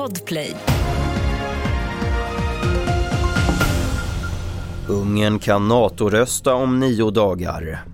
[0.00, 0.56] Podplay.
[4.88, 7.84] Ungern kan NATO-rösta om nio dagar.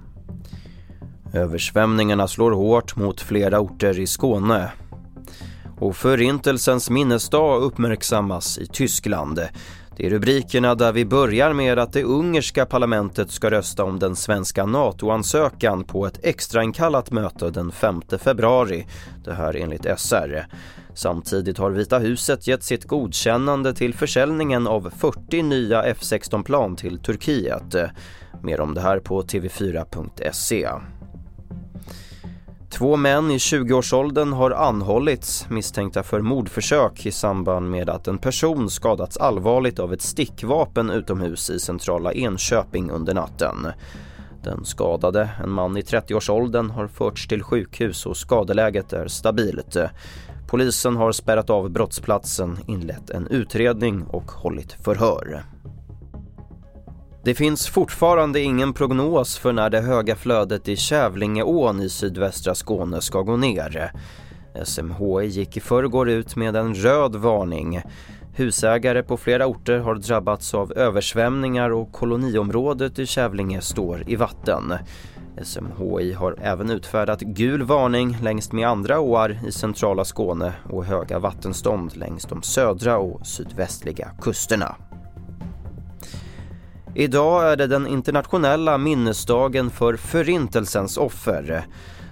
[1.32, 4.72] Översvämningarna slår hårt mot flera orter i Skåne.
[5.78, 9.40] Och Förintelsens minnesdag uppmärksammas i Tyskland.
[9.96, 14.16] Det är rubrikerna där vi börjar med att det ungerska parlamentet ska rösta om den
[14.16, 18.86] svenska NATO-ansökan på ett extrainkallat möte den 5 februari.
[19.24, 20.46] Det här enligt SR.
[20.96, 27.74] Samtidigt har Vita huset gett sitt godkännande till försäljningen av 40 nya F16-plan till Turkiet.
[28.42, 30.68] Mer om det här på tv4.se.
[32.70, 38.70] Två män i 20-årsåldern har anhållits misstänkta för mordförsök i samband med att en person
[38.70, 43.66] skadats allvarligt av ett stickvapen utomhus i centrala Enköping under natten.
[44.42, 49.76] Den skadade, en man i 30-årsåldern, har förts till sjukhus och skadeläget är stabilt.
[50.46, 55.44] Polisen har spärrat av brottsplatsen, inlett en utredning och hållit förhör.
[57.24, 63.00] Det finns fortfarande ingen prognos för när det höga flödet i Kävlingeån i sydvästra Skåne
[63.00, 63.92] ska gå ner.
[64.64, 67.82] SMHI gick i förrgår ut med en röd varning.
[68.34, 74.74] Husägare på flera orter har drabbats av översvämningar och koloniområdet i Kävlinge står i vatten.
[75.42, 81.18] SMHI har även utfärdat gul varning längs med andra åar i centrala Skåne och höga
[81.18, 84.76] vattenstånd längs de södra och sydvästliga kusterna.
[86.94, 91.66] Idag är det den internationella minnesdagen för Förintelsens offer.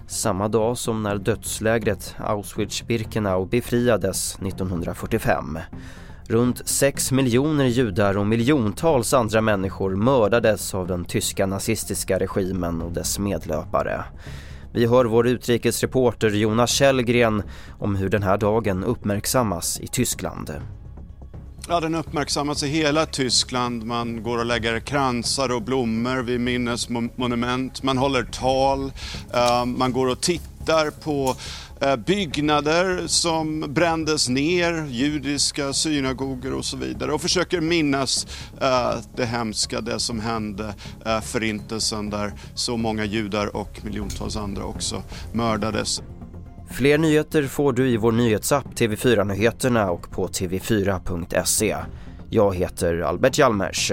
[0.07, 5.59] Samma dag som när dödslägret Auschwitz-Birkenau befriades 1945.
[6.29, 12.93] Runt 6 miljoner judar och miljontals andra människor mördades av den tyska nazistiska regimen och
[12.93, 14.05] dess medlöpare.
[14.73, 17.43] Vi hör vår utrikesreporter Jonas Källgren
[17.79, 20.53] om hur den här dagen uppmärksammas i Tyskland.
[21.69, 23.85] Ja, den uppmärksammas i hela Tyskland.
[23.85, 27.83] Man går och lägger kransar och blommor vid minnesmonument.
[27.83, 28.93] Man håller tal.
[29.35, 31.37] Eh, man går och tittar tittar på
[31.81, 38.27] eh, byggnader som brändes ner, judiska synagogor och så vidare och försöker minnas
[38.61, 40.75] eh, det hemska, det som hände,
[41.07, 46.03] eh, förintelsen där så många judar och miljontals andra också mördades.
[46.71, 51.77] Fler nyheter får du i vår nyhetsapp TV4 Nyheterna och på tv4.se.
[52.31, 53.93] Jag heter Albert Hjalmers.